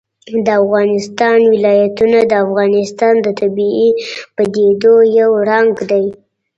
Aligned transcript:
د 0.45 0.47
افغانستان 0.63 1.39
ولايتونه 1.53 2.19
د 2.25 2.33
افغانستان 2.45 3.13
د 3.21 3.27
طبیعي 3.39 3.89
پدیدو 4.35 4.95
یو 5.19 5.31
رنګ 5.49 5.73
دی. 5.91 6.05